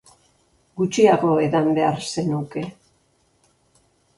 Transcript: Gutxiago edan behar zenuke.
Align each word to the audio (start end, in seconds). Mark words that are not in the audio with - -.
Gutxiago 0.81 1.35
edan 1.47 1.69
behar 1.81 2.01
zenuke. 2.15 2.65